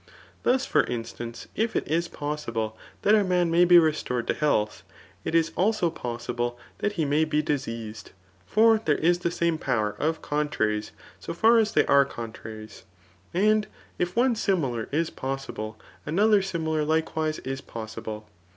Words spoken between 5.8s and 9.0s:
possible that he may be diseased; for diere